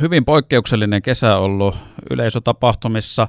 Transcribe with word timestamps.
hyvin 0.00 0.24
poikkeuksellinen 0.24 1.02
kesä 1.02 1.36
ollut 1.36 1.76
yleisötapahtumissa. 2.10 3.28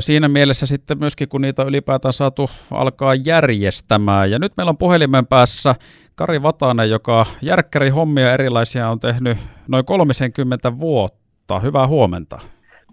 Siinä 0.00 0.28
mielessä 0.28 0.66
sitten 0.66 0.98
myöskin, 0.98 1.28
kun 1.28 1.40
niitä 1.40 1.62
ylipäätään 1.62 2.12
saatu 2.12 2.50
alkaa 2.70 3.14
järjestämään. 3.14 4.30
Ja 4.30 4.38
nyt 4.38 4.52
meillä 4.56 4.70
on 4.70 4.78
puhelimen 4.78 5.26
päässä 5.26 5.74
Kari 6.14 6.42
Vatanen, 6.42 6.90
joka 6.90 7.26
järkkäri 7.42 7.88
hommia 7.88 8.32
erilaisia 8.32 8.88
on 8.88 9.00
tehnyt 9.00 9.38
noin 9.68 9.84
30 9.84 10.78
vuotta. 10.78 11.60
Hyvää 11.60 11.86
huomenta. 11.86 12.38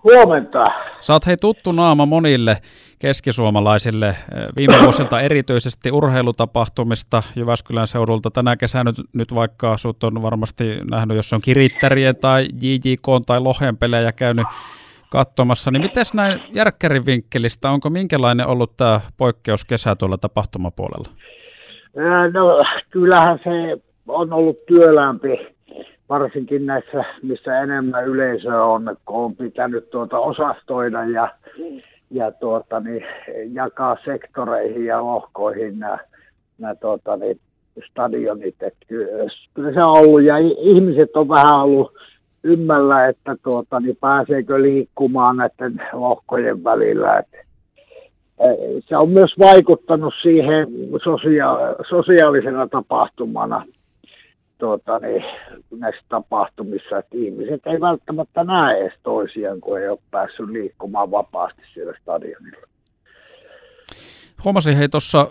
Huomenta. 0.03 0.71
Saat 0.99 1.27
hei 1.27 1.37
tuttu 1.37 1.71
naama 1.71 2.05
monille 2.05 2.57
keskisuomalaisille 2.99 4.15
viime 4.57 4.77
vuosilta 4.83 5.21
erityisesti 5.21 5.91
urheilutapahtumista 5.91 7.23
Jyväskylän 7.35 7.87
seudulta. 7.87 8.31
Tänä 8.31 8.55
kesänä 8.55 8.83
nyt, 8.83 9.05
nyt 9.13 9.35
vaikka 9.35 9.77
sut 9.77 10.03
on 10.03 10.21
varmasti 10.21 10.63
nähnyt, 10.91 11.15
jos 11.15 11.33
on 11.33 11.41
kirittärien 11.41 12.15
tai 12.15 12.47
JJK 12.61 13.07
tai 13.25 13.39
Lohen 13.39 13.77
pelejä 13.77 14.11
käynyt 14.11 14.47
katsomassa, 15.11 15.71
niin 15.71 15.81
miten 15.81 16.05
näin 16.13 16.39
järkkärin 16.55 17.05
vinkkelistä, 17.05 17.69
onko 17.69 17.89
minkälainen 17.89 18.47
ollut 18.47 18.77
tämä 18.77 19.01
poikkeuskesä 19.17 19.95
tuolla 19.95 20.17
tapahtumapuolella? 20.17 21.09
No 22.33 22.65
kyllähän 22.89 23.39
se 23.43 23.81
on 24.07 24.33
ollut 24.33 24.65
työlämpi, 24.65 25.52
varsinkin 26.13 26.65
näissä, 26.65 27.03
missä 27.21 27.59
enemmän 27.59 28.05
yleisöä 28.05 28.63
on, 28.63 28.97
kun 29.05 29.25
on 29.25 29.35
pitänyt 29.35 29.89
tuota 29.89 30.19
osastoida 30.19 31.03
ja, 31.03 31.33
ja 32.11 32.31
tuota, 32.31 32.79
niin, 32.79 33.05
jakaa 33.51 33.97
sektoreihin 34.05 34.85
ja 34.85 35.05
lohkoihin 35.05 35.79
nämä, 35.79 35.97
nämä 36.57 36.75
tuota, 36.75 37.17
niin, 37.17 37.39
stadionit. 37.91 38.63
Et 38.63 38.75
kyllä 39.53 39.73
se 39.73 39.79
on 39.79 39.97
ollut, 39.99 40.23
ja 40.23 40.37
ihmiset 40.37 41.15
on 41.15 41.29
vähän 41.29 41.59
ollut 41.59 41.93
ymmällä, 42.43 43.07
että 43.07 43.35
tuota, 43.43 43.79
niin 43.79 43.97
pääseekö 44.01 44.61
liikkumaan 44.61 45.37
näiden 45.37 45.81
lohkojen 45.93 46.63
välillä. 46.63 47.19
Et, 47.19 47.27
se 48.79 48.97
on 48.97 49.09
myös 49.09 49.33
vaikuttanut 49.39 50.13
siihen 50.21 50.67
sosia- 51.03 51.85
sosiaalisena 51.89 52.67
tapahtumana 52.67 53.65
tuota, 54.63 54.97
niin, 54.97 55.23
näissä 55.79 56.01
tapahtumissa, 56.09 56.97
että 56.97 57.17
ihmiset 57.17 57.61
ei 57.65 57.81
välttämättä 57.81 58.43
näe 58.43 58.77
edes 58.77 58.93
toisiaan, 59.03 59.61
kun 59.61 59.79
ei 59.79 59.87
ole 59.87 59.99
päässyt 60.11 60.49
liikkumaan 60.49 61.11
vapaasti 61.11 61.61
siellä 61.73 61.93
stadionilla. 62.01 62.67
Huomasin 64.43 64.77
hei 64.77 64.89
tuossa, 64.89 65.27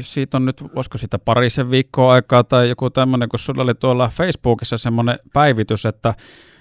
siitä 0.00 0.36
on 0.36 0.44
nyt, 0.44 0.74
voisiko 0.74 0.98
sitä 0.98 1.18
parisen 1.18 1.70
viikkoa 1.70 2.12
aikaa 2.12 2.44
tai 2.44 2.68
joku 2.68 2.90
tämmöinen, 2.90 3.28
kun 3.28 3.38
sulla 3.38 3.62
oli 3.62 3.74
tuolla 3.74 4.08
Facebookissa 4.08 4.76
semmoinen 4.76 5.18
päivitys, 5.32 5.86
että 5.86 6.14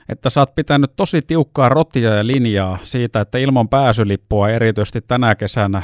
että 0.09 0.29
sä 0.29 0.39
oot 0.39 0.55
pitänyt 0.55 0.91
tosi 0.97 1.21
tiukkaa 1.21 1.69
rotia 1.69 2.15
ja 2.15 2.27
linjaa 2.27 2.77
siitä, 2.81 3.19
että 3.21 3.37
ilman 3.37 3.69
pääsylippua 3.69 4.49
erityisesti 4.49 4.99
tänä 5.07 5.35
kesänä 5.35 5.81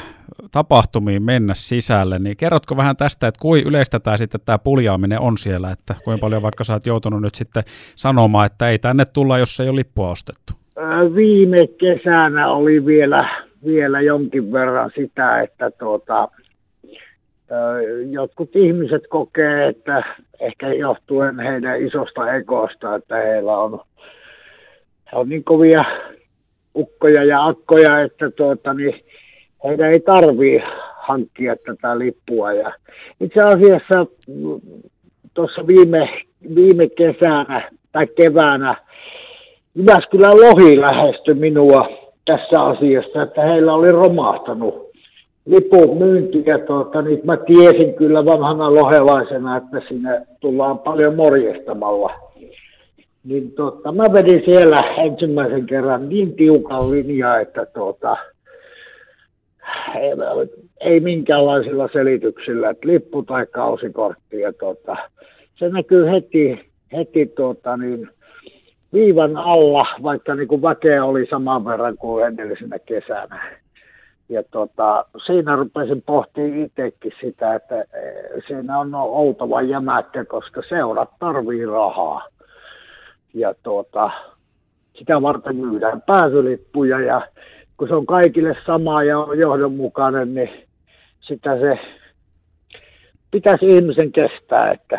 tapahtumiin 0.50 1.22
mennä 1.22 1.54
sisälle, 1.54 2.18
niin 2.18 2.36
kerrotko 2.36 2.76
vähän 2.76 2.96
tästä, 2.96 3.26
että 3.26 3.38
kuin 3.42 3.66
yleistetään 3.66 4.18
sitten 4.18 4.40
tämä 4.44 4.58
puljaaminen 4.58 5.20
on 5.20 5.38
siellä, 5.38 5.70
että 5.70 5.94
kuinka 6.04 6.20
paljon 6.20 6.42
vaikka 6.42 6.64
sä 6.64 6.72
oot 6.72 6.86
joutunut 6.86 7.22
nyt 7.22 7.34
sitten 7.34 7.62
sanomaan, 7.96 8.46
että 8.46 8.68
ei 8.68 8.78
tänne 8.78 9.04
tulla, 9.12 9.38
jos 9.38 9.60
ei 9.60 9.68
ole 9.68 9.76
lippua 9.76 10.10
ostettu? 10.10 10.52
Viime 11.14 11.66
kesänä 11.66 12.52
oli 12.52 12.86
vielä, 12.86 13.20
vielä 13.66 14.00
jonkin 14.00 14.52
verran 14.52 14.90
sitä, 14.94 15.40
että 15.40 15.70
tuota, 15.70 16.28
jotkut 18.10 18.56
ihmiset 18.56 19.02
kokee, 19.08 19.68
että 19.68 20.02
ehkä 20.40 20.72
johtuen 20.72 21.40
heidän 21.40 21.82
isosta 21.82 22.32
egosta, 22.34 22.94
että 22.94 23.16
heillä 23.16 23.58
on 23.58 23.80
on 25.12 25.28
niin 25.28 25.44
kovia 25.44 25.84
ukkoja 26.76 27.24
ja 27.24 27.46
akkoja, 27.46 28.00
että 28.00 28.30
tuota, 28.30 28.74
niin 28.74 29.04
heidän 29.64 29.92
ei 29.92 30.00
tarvii 30.00 30.62
hankkia 30.96 31.56
tätä 31.56 31.98
lippua. 31.98 32.52
Ja 32.52 32.72
itse 33.20 33.40
asiassa 33.40 34.06
tuossa 35.34 35.66
viime, 35.66 36.22
viime 36.54 36.88
kesänä 36.88 37.70
tai 37.92 38.06
keväänä 38.06 38.76
Jyväskylän 39.74 40.40
lohi 40.40 40.80
lähestyi 40.80 41.34
minua 41.34 41.88
tässä 42.24 42.62
asiassa, 42.62 43.22
että 43.22 43.42
heillä 43.42 43.74
oli 43.74 43.92
romahtanut 43.92 44.91
lipun 45.46 45.98
myynti 45.98 46.42
ja 46.46 46.58
tuota, 46.58 47.02
niin 47.02 47.20
mä 47.24 47.36
tiesin 47.36 47.94
kyllä 47.94 48.24
vanhana 48.24 48.74
lohelaisena, 48.74 49.56
että 49.56 49.82
sinne 49.88 50.22
tullaan 50.40 50.78
paljon 50.78 51.16
morjestamalla 51.16 52.32
niin 53.24 53.52
tota, 53.52 53.92
mä 53.92 54.12
vedin 54.12 54.42
siellä 54.44 54.94
ensimmäisen 54.96 55.66
kerran 55.66 56.08
niin 56.08 56.34
tiukan 56.34 56.90
linjaa, 56.90 57.40
että 57.40 57.66
tota, 57.66 58.16
ei, 59.94 60.10
ei 60.80 61.00
minkäänlaisilla 61.00 61.88
selityksillä, 61.92 62.70
että 62.70 62.88
lippu 62.88 63.22
tai 63.22 63.46
kausikortti. 63.46 64.40
Ja 64.40 64.52
tota, 64.52 64.96
se 65.54 65.68
näkyy 65.68 66.10
heti, 66.10 66.70
heti 66.92 67.26
tota, 67.26 67.76
niin, 67.76 68.08
viivan 68.92 69.36
alla, 69.36 69.86
vaikka 70.02 70.34
niin 70.34 70.48
kuin 70.48 70.62
väkeä 70.62 71.04
oli 71.04 71.26
saman 71.26 71.64
verran 71.64 71.96
kuin 71.96 72.26
edellisenä 72.26 72.78
kesänä. 72.78 73.61
Ja 74.32 74.42
tota, 74.50 75.04
siinä 75.26 75.56
rupesin 75.56 76.02
pohtimaan 76.02 76.54
itsekin 76.54 77.12
sitä, 77.20 77.54
että 77.54 77.80
e, 77.80 77.86
siinä 78.46 78.78
on 78.78 78.94
oltava 78.94 79.62
jämäkkä, 79.62 80.24
koska 80.24 80.62
seurat 80.68 81.10
tarvii 81.18 81.66
rahaa 81.66 82.28
ja 83.34 83.54
tuota, 83.62 84.10
sitä 84.94 85.22
varten 85.22 85.56
myydään 85.56 86.02
pääsylippuja 86.02 87.00
ja 87.00 87.26
kun 87.76 87.88
se 87.88 87.94
on 87.94 88.06
kaikille 88.06 88.56
sama 88.66 89.02
ja 89.02 89.18
on 89.18 89.38
johdonmukainen, 89.38 90.34
niin 90.34 90.50
sitä 91.20 91.58
se 91.60 91.78
pitäisi 93.30 93.76
ihmisen 93.76 94.12
kestää. 94.12 94.72
Että. 94.72 94.98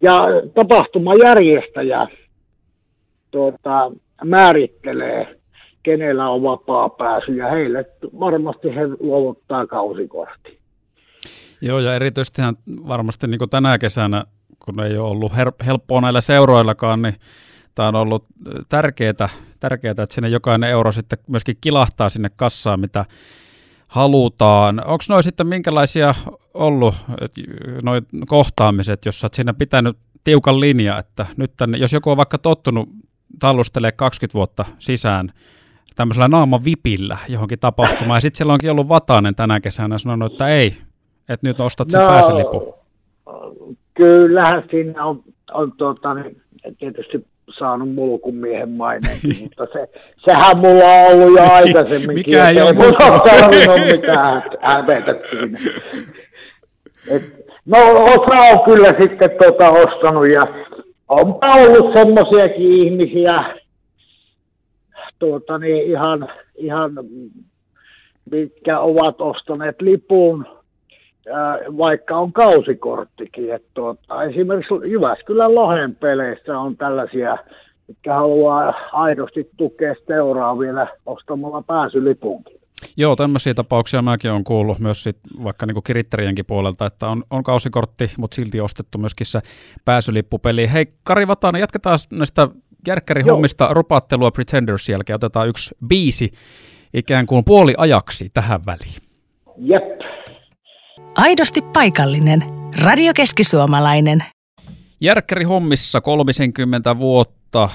Ja 0.00 0.24
tapahtumajärjestäjä 0.54 2.06
tuota, 3.30 3.92
määrittelee, 4.24 5.36
kenellä 5.84 6.28
on 6.30 6.42
vapaa 6.42 6.88
pääsy 6.88 7.32
ja 7.32 7.50
heille 7.50 7.84
varmasti 8.20 8.68
he 8.68 8.88
luovuttaa 9.00 9.66
kausikortti. 9.66 10.58
Joo, 11.60 11.78
ja 11.78 11.94
erityisesti 11.94 12.42
varmasti 12.88 13.26
niin 13.26 13.50
tänä 13.50 13.78
kesänä 13.78 14.24
kun 14.64 14.80
ei 14.80 14.98
ole 14.98 15.08
ollut 15.08 15.32
helppoa 15.66 16.00
näillä 16.00 16.20
seuroillakaan, 16.20 17.02
niin 17.02 17.14
tämä 17.74 17.88
on 17.88 17.94
ollut 17.94 18.24
tärkeää, 18.68 19.28
tärkeää, 19.60 19.90
että 19.90 20.06
sinne 20.10 20.28
jokainen 20.28 20.70
euro 20.70 20.92
sitten 20.92 21.18
myöskin 21.28 21.56
kilahtaa 21.60 22.08
sinne 22.08 22.30
kassaan, 22.36 22.80
mitä 22.80 23.04
halutaan. 23.88 24.80
Onko 24.80 25.04
noin 25.08 25.22
sitten 25.22 25.46
minkälaisia 25.46 26.14
ollut 26.54 26.94
noin 27.82 28.06
kohtaamiset, 28.26 29.06
jossa 29.06 29.24
olet 29.24 29.34
siinä 29.34 29.54
pitänyt 29.54 29.96
tiukan 30.24 30.60
linja, 30.60 30.98
että 30.98 31.26
nyt 31.36 31.52
tänne, 31.56 31.78
jos 31.78 31.92
joku 31.92 32.10
on 32.10 32.16
vaikka 32.16 32.38
tottunut 32.38 32.88
tallustelee 33.38 33.92
20 33.92 34.34
vuotta 34.34 34.64
sisään 34.78 35.28
tämmöisellä 35.94 36.28
naaman 36.28 36.64
vipillä 36.64 37.18
johonkin 37.28 37.58
tapahtumaan, 37.58 38.16
ja 38.16 38.20
sitten 38.20 38.36
siellä 38.36 38.52
onkin 38.52 38.70
ollut 38.70 38.88
Vatanen 38.88 39.34
tänä 39.34 39.60
kesänä 39.60 39.98
sanonut, 39.98 40.32
että 40.32 40.48
ei, 40.48 40.76
että 41.28 41.46
nyt 41.46 41.60
ostat 41.60 41.90
sen 41.90 42.00
no, 42.00 42.08
pääsylipun. 42.08 42.74
Kyllähän 43.94 44.64
siinä 44.70 45.04
on, 45.04 45.22
on 45.52 45.72
tuota, 45.72 46.14
niin, 46.14 46.36
tietysti 46.78 47.26
saanut 47.58 47.94
mulkun 47.94 48.34
miehen 48.34 48.70
maineen, 48.70 49.18
mutta 49.42 49.66
se, 49.72 49.88
sehän 50.24 50.56
mulla 50.56 50.84
on 50.84 51.12
ollut 51.12 51.38
jo 51.38 51.52
aikaisemminkin. 51.52 52.14
Mikä 52.14 52.48
ei 52.48 52.60
ole 52.60 52.70
ole 52.70 53.92
mitään 53.92 54.42
hävetä 54.60 55.14
siinä. 55.30 55.58
Et, 57.10 57.46
no 57.66 57.78
osa 57.94 58.36
on 58.40 58.64
kyllä 58.64 58.94
sitten 59.00 59.30
tuota 59.38 59.70
ostanut 59.70 60.28
ja 60.28 60.48
on 61.08 61.38
ollut 61.42 61.92
semmoisiakin 61.92 62.72
ihmisiä, 62.72 63.44
tuota, 65.24 65.58
niin 65.58 65.90
ihan, 65.90 66.28
ihan 66.56 66.92
mitkä 68.30 68.80
ovat 68.80 69.20
ostaneet 69.20 69.82
lipun 69.82 70.46
vaikka 71.78 72.18
on 72.18 72.32
kausikorttikin. 72.32 73.54
Että 73.54 73.68
tuota, 73.74 74.24
esimerkiksi 74.24 74.74
Jyväskylän 74.90 75.54
Lohen 75.54 75.94
peleissä 75.94 76.58
on 76.58 76.76
tällaisia, 76.76 77.38
jotka 77.88 78.14
haluaa 78.14 78.74
aidosti 78.92 79.50
tukea 79.56 79.94
seuraa 80.06 80.58
vielä 80.58 80.86
ostamalla 81.06 81.62
pääsylipunkin. 81.62 82.60
Joo, 82.96 83.16
tämmöisiä 83.16 83.54
tapauksia 83.54 84.02
mäkin 84.02 84.30
olen 84.30 84.44
kuullut 84.44 84.78
myös 84.78 85.02
sit, 85.02 85.16
vaikka 85.44 85.66
niin 85.66 85.76
kiritterienkin 85.86 86.46
puolelta, 86.46 86.86
että 86.86 87.08
on, 87.08 87.24
on 87.30 87.42
kausikortti, 87.42 88.10
mutta 88.18 88.34
silti 88.34 88.60
ostettu 88.60 88.98
myöskin 88.98 89.26
se 89.26 89.40
pääsylippupeli. 89.84 90.72
Hei 90.72 90.86
Kari 91.04 91.28
Vatanen, 91.28 91.60
jatketaan 91.60 91.98
näistä 92.12 92.48
järkkärihommista 92.86 93.68
rupattelua 93.70 94.30
Pretenders 94.30 94.88
jälkeen. 94.88 95.14
Otetaan 95.14 95.48
yksi 95.48 95.74
biisi 95.86 96.30
ikään 96.94 97.26
kuin 97.26 97.44
puoli 97.44 97.74
ajaksi 97.78 98.28
tähän 98.34 98.66
väliin. 98.66 99.02
Jep. 99.58 100.00
Aidosti 101.16 101.62
paikallinen. 101.62 102.42
Radio 102.84 103.12
Keski-Suomalainen. 103.14 104.24
Järkkäri 105.04 105.44
hommissa 105.44 106.00
30 106.00 106.98
vuotta 106.98 107.68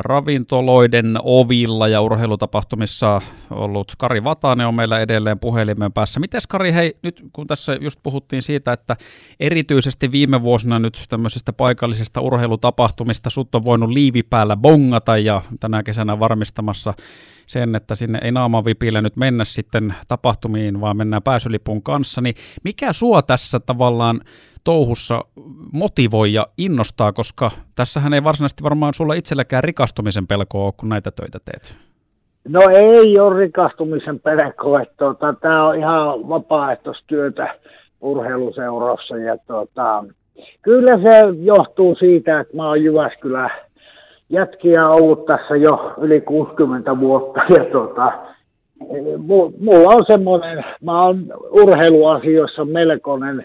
ravintoloiden 0.00 1.18
ovilla 1.22 1.88
ja 1.88 2.00
urheilutapahtumissa 2.00 3.22
ollut 3.50 3.92
Kari 3.98 4.24
Vatanen 4.24 4.66
on 4.66 4.74
meillä 4.74 5.00
edelleen 5.00 5.40
puhelimen 5.40 5.92
päässä. 5.92 6.20
Miten 6.20 6.40
Kari, 6.48 6.72
hei, 6.72 6.96
nyt 7.02 7.22
kun 7.32 7.46
tässä 7.46 7.78
just 7.80 8.00
puhuttiin 8.02 8.42
siitä, 8.42 8.72
että 8.72 8.96
erityisesti 9.40 10.12
viime 10.12 10.42
vuosina 10.42 10.78
nyt 10.78 11.04
tämmöisistä 11.08 11.52
paikallisista 11.52 12.20
urheilutapahtumista 12.20 13.30
sut 13.30 13.54
on 13.54 13.64
voinut 13.64 13.90
liivi 13.90 14.22
päällä 14.22 14.56
bongata 14.56 15.16
ja 15.18 15.42
tänä 15.60 15.82
kesänä 15.82 16.20
varmistamassa 16.20 16.94
sen, 17.46 17.74
että 17.74 17.94
sinne 17.94 18.18
ei 18.22 18.32
naamavipillä 18.32 19.00
nyt 19.00 19.16
mennä 19.16 19.44
sitten 19.44 19.94
tapahtumiin, 20.08 20.80
vaan 20.80 20.96
mennään 20.96 21.22
pääsylipun 21.22 21.82
kanssa, 21.82 22.20
niin 22.20 22.34
mikä 22.64 22.92
sua 22.92 23.22
tässä 23.22 23.60
tavallaan 23.60 24.20
touhussa 24.64 25.20
motivoi 25.72 26.32
ja 26.32 26.46
innostaa, 26.58 27.12
koska 27.12 27.50
tässähän 27.74 28.14
ei 28.14 28.24
varsinaisesti 28.24 28.62
varmaan 28.62 28.94
sulla 28.94 29.14
itselläkään 29.14 29.64
rikastumisen 29.64 30.26
pelkoa 30.26 30.64
ole, 30.64 30.72
kun 30.76 30.88
näitä 30.88 31.10
töitä 31.10 31.38
teet. 31.44 31.78
No 32.48 32.60
ei 32.70 33.18
ole 33.18 33.38
rikastumisen 33.38 34.20
pelkoa, 34.20 34.84
tuota, 34.98 35.34
tämä 35.40 35.68
on 35.68 35.78
ihan 35.78 36.28
vapaaehtoistyötä 36.28 37.54
urheiluseurassa 38.00 39.16
ja 39.16 39.38
tuota, 39.46 40.04
kyllä 40.62 40.96
se 40.98 41.42
johtuu 41.42 41.94
siitä, 41.94 42.40
että 42.40 42.56
mä 42.56 42.68
oon 42.68 42.84
Jyväskylä 42.84 43.50
jätkiä 44.30 44.88
ollut 44.88 45.26
tässä 45.26 45.56
jo 45.56 45.94
yli 46.00 46.20
60 46.20 47.00
vuotta 47.00 47.40
ja 47.58 47.64
tuota, 47.64 48.12
mulla 49.58 49.90
on 49.90 50.04
semmoinen, 50.06 50.64
mä 50.82 51.02
oon 51.02 51.24
urheiluasioissa 51.50 52.64
melkoinen 52.64 53.44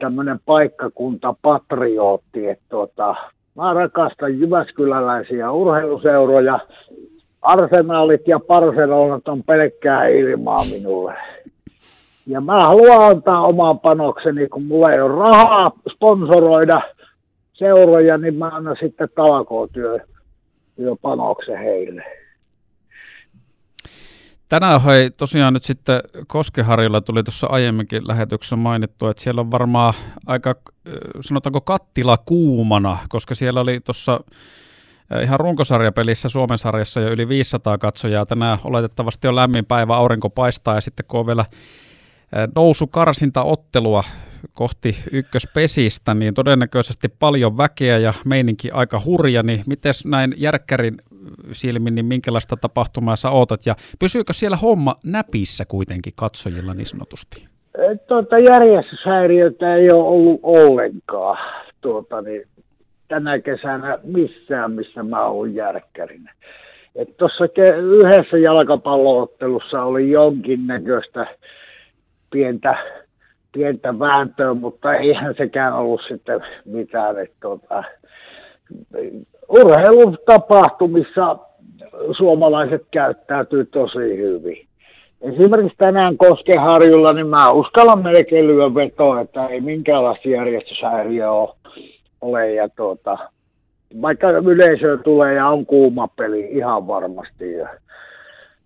tämmöinen 0.00 0.40
paikkakunta 0.46 1.34
patriootti, 1.42 2.48
että 2.48 2.64
tuota, 2.68 3.14
mä 3.56 3.74
rakastan 3.74 4.40
Jyväskyläläisiä 4.40 5.50
urheiluseuroja, 5.50 6.60
arsenaalit 7.42 8.28
ja 8.28 8.40
parsenonat 8.40 9.28
on 9.28 9.42
pelkkää 9.42 10.06
ilmaa 10.06 10.64
minulle. 10.72 11.14
Ja 12.26 12.40
mä 12.40 12.60
haluan 12.60 13.10
antaa 13.10 13.46
oman 13.46 13.80
panokseni, 13.80 14.48
kun 14.48 14.64
mulla 14.64 14.92
ei 14.92 15.00
ole 15.00 15.18
rahaa 15.18 15.72
sponsoroida 15.94 16.80
seuroja, 17.52 18.18
niin 18.18 18.34
mä 18.34 18.48
annan 18.48 18.76
sitten 18.80 19.08
talkootyö 19.14 19.98
panoksen 21.02 21.58
heille. 21.58 22.19
Tänään 24.50 24.82
hei, 24.82 25.10
tosiaan 25.10 25.52
nyt 25.52 25.64
sitten 25.64 26.00
Koskeharilla 26.26 27.00
tuli 27.00 27.22
tuossa 27.22 27.46
aiemminkin 27.46 28.08
lähetyksessä 28.08 28.56
mainittu, 28.56 29.08
että 29.08 29.22
siellä 29.22 29.40
on 29.40 29.50
varmaan 29.50 29.94
aika, 30.26 30.54
sanotaanko 31.20 31.60
kattila 31.60 32.18
kuumana, 32.18 32.98
koska 33.08 33.34
siellä 33.34 33.60
oli 33.60 33.80
tuossa 33.80 34.20
ihan 35.22 35.40
runkosarjapelissä 35.40 36.28
Suomen 36.28 36.58
sarjassa 36.58 37.00
jo 37.00 37.08
yli 37.08 37.28
500 37.28 37.78
katsojaa. 37.78 38.26
Tänään 38.26 38.58
oletettavasti 38.64 39.28
on 39.28 39.36
lämmin 39.36 39.66
päivä, 39.66 39.96
aurinko 39.96 40.30
paistaa 40.30 40.74
ja 40.74 40.80
sitten 40.80 41.06
kun 41.08 41.20
on 41.20 41.26
vielä 41.26 41.44
nousu 42.54 42.86
karsinta 42.86 43.42
ottelua 43.42 44.04
kohti 44.52 45.02
ykköspesistä, 45.12 46.14
niin 46.14 46.34
todennäköisesti 46.34 47.08
paljon 47.08 47.56
väkeä 47.56 47.98
ja 47.98 48.14
meininki 48.24 48.70
aika 48.70 49.02
hurja, 49.04 49.42
niin 49.42 49.62
miten 49.66 49.94
näin 50.04 50.34
järkkärin 50.36 50.96
silmin, 51.52 51.94
niin 51.94 52.06
minkälaista 52.06 52.56
tapahtumaa 52.56 53.16
sä 53.16 53.30
ootat 53.30 53.66
ja 53.66 53.74
pysyykö 53.98 54.32
siellä 54.32 54.56
homma 54.56 54.94
näpissä 55.04 55.64
kuitenkin 55.64 56.12
katsojilla 56.16 56.74
niin 56.74 56.86
sanotusti? 56.86 57.48
Tuota, 58.08 58.38
järjestyshäiriötä 58.38 59.74
ei 59.74 59.90
ole 59.90 60.08
ollut 60.08 60.40
ollenkaan 60.42 61.38
tuota, 61.80 62.22
niin, 62.22 62.42
tänä 63.08 63.38
kesänä 63.38 63.98
missään, 64.02 64.72
missä 64.72 65.02
mä 65.02 65.26
oon 65.26 65.54
järkkärin. 65.54 66.30
Tuossa 67.16 67.44
yhdessä 67.82 68.38
jalkapalloottelussa 68.38 69.82
oli 69.82 70.10
jonkinnäköistä 70.10 71.26
pientä, 72.30 72.76
pientä 73.52 73.98
vääntöä, 73.98 74.54
mutta 74.54 74.94
eihän 74.94 75.34
sekään 75.38 75.72
ollut 75.72 76.00
sitten 76.08 76.40
mitään. 76.64 77.18
Että, 77.18 77.36
tuota, 77.42 77.84
urheilutapahtumissa 79.48 81.36
suomalaiset 82.16 82.86
käyttäytyy 82.90 83.64
tosi 83.64 84.16
hyvin. 84.16 84.66
Esimerkiksi 85.20 85.78
tänään 85.78 86.16
Koskeharjulla, 86.16 87.12
niin 87.12 87.26
mä 87.26 87.52
uskallan 87.52 88.02
melkein 88.02 88.46
lyö 88.46 88.74
vetoa, 88.74 89.20
että 89.20 89.46
ei 89.46 89.60
minkäänlaista 89.60 90.28
järjestyshäiriöä 90.28 91.30
ole. 92.20 92.52
Ja 92.52 92.68
tuota, 92.68 93.18
vaikka 94.02 94.30
yleisö 94.30 94.98
tulee 94.98 95.34
ja 95.34 95.48
on 95.48 95.66
kuuma 95.66 96.08
peli 96.08 96.40
ihan 96.40 96.86
varmasti. 96.86 97.52
Ja, 97.52 97.68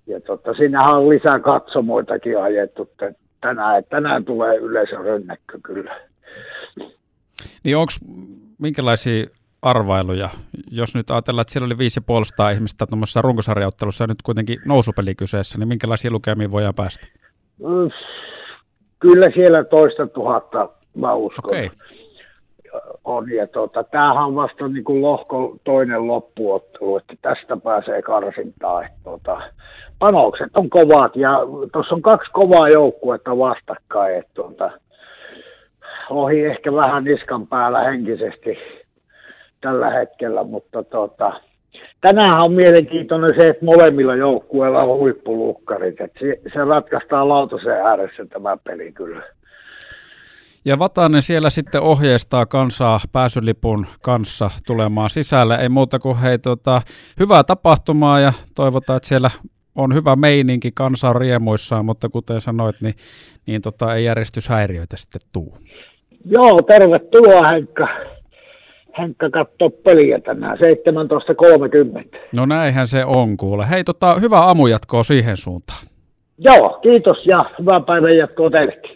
ja 0.07 0.21
tota, 0.21 0.55
siinähän 0.55 0.95
on 0.95 1.09
lisää 1.09 1.39
katsomoitakin 1.39 2.43
ajettu 2.43 2.91
tänään. 3.41 3.85
Tänään 3.91 4.25
tulee 4.25 4.57
yleisön 4.57 5.05
rönnäkkö 5.05 5.59
kyllä. 5.63 5.97
Niin 7.65 7.77
onko 7.77 7.93
minkälaisia 8.59 9.27
arvailuja. 9.65 10.29
Jos 10.71 10.95
nyt 10.95 11.11
ajatellaan, 11.11 11.41
että 11.41 11.53
siellä 11.53 11.67
oli 11.67 11.75
5,5 12.51 12.55
ihmistä 12.55 12.87
tuommoisessa 12.87 13.23
runkosarjauttelussa 13.23 14.05
ja 14.05 14.09
nyt 14.09 14.23
kuitenkin 14.25 14.59
nousupeli 14.67 15.15
kyseessä, 15.15 15.59
niin 15.59 15.69
minkälaisia 15.69 16.11
lukemia 16.11 16.51
voidaan 16.51 16.75
päästä? 16.75 17.07
Kyllä 18.99 19.31
siellä 19.35 19.65
toista 19.65 20.07
tuhatta, 20.07 20.69
mä 20.97 21.15
uskon. 21.15 21.45
Okay. 21.45 21.69
On, 23.05 23.31
ja 23.31 23.47
tuota, 23.47 23.85
tämähän 23.85 24.25
on 24.25 24.35
vasta 24.35 24.69
niin 24.69 24.85
kuin 24.85 25.03
lohko 25.03 25.57
toinen 25.65 26.07
loppuottelu, 26.07 26.97
että 26.97 27.15
tästä 27.23 27.57
pääsee 27.57 28.03
karsintaan. 28.03 28.85
Että, 28.85 28.99
tuota, 29.05 29.41
panokset 29.99 30.57
on 30.57 30.71
kovat 30.71 31.17
ja 31.17 31.39
tuossa 31.73 31.95
on 31.95 32.03
kaksi 32.03 32.31
kovaa 32.33 32.69
joukkuetta 32.69 33.39
vastakkain. 33.39 34.19
Että, 34.19 34.31
tuota, 34.35 34.71
ohi 36.11 36.45
ehkä 36.45 36.73
vähän 36.73 37.05
niskan 37.05 37.47
päällä 37.47 37.81
henkisesti 37.81 38.59
tällä 39.65 39.91
hetkellä, 39.91 40.45
mutta 40.45 40.83
tota, 40.83 41.41
tänään 42.01 42.41
on 42.41 42.53
mielenkiintoinen 42.53 43.35
se, 43.37 43.49
että 43.49 43.65
molemmilla 43.65 44.17
joukkueilla 44.17 44.83
on 44.83 44.99
huippulukkarit, 44.99 46.01
että 46.01 46.21
se, 46.21 46.41
se 46.53 46.65
ratkaistaan 46.65 47.29
lautasen 47.29 47.73
ääressä 47.73 48.27
tämä 48.27 48.57
peli 48.65 48.93
kyllä. 48.93 49.23
Ja 50.65 50.79
Vatanen 50.79 51.23
siellä 51.23 51.51
sitten 51.51 51.81
ohjeistaa 51.81 52.47
kansaa 52.47 53.01
pääsylipun 53.13 53.87
kanssa 54.03 54.51
tulemaan 54.67 55.11
sisälle. 55.11 55.55
Ei 55.55 55.69
muuta 55.69 55.99
kuin 55.99 56.17
hei, 56.17 56.39
tota, 56.39 56.81
hyvää 57.21 57.45
tapahtumaa 57.45 58.21
ja 58.21 58.33
toivotaan, 58.57 58.97
että 58.97 59.09
siellä 59.09 59.31
on 59.75 59.95
hyvä 59.95 60.17
meininki, 60.17 60.71
kansa 60.75 61.09
on 61.09 61.17
riemuissaan, 61.17 61.85
mutta 61.85 62.09
kuten 62.09 62.41
sanoit, 62.41 62.77
niin, 62.81 62.95
niin 63.47 63.63
tota, 63.63 63.95
ei 63.95 64.05
järjestyshäiriöitä 64.05 64.97
sitten 64.97 65.21
tuu. 65.33 65.57
Joo, 66.25 66.63
tervetuloa 66.63 67.49
Henkka. 67.49 67.89
Henkka 68.99 69.31
katsoa 69.31 69.71
peliä 69.85 70.21
tänään 70.21 70.59
17.30. 70.59 72.19
No 72.37 72.47
näinhän 72.47 72.87
se 72.87 73.05
on 73.05 73.37
kuule. 73.37 73.71
Hei, 73.71 73.85
tota, 73.85 74.15
hyvää 74.15 74.41
aamujatkoa 74.41 75.03
siihen 75.03 75.37
suuntaan. 75.37 75.79
Joo, 76.39 76.79
kiitos 76.83 77.27
ja 77.27 77.45
hyvää 77.59 77.81
päivän 77.81 78.17
jatkoa 78.17 78.51
teillekin. 78.51 78.91